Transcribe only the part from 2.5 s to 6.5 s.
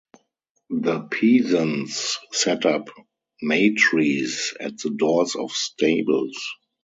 up May-trees at the doors of stables.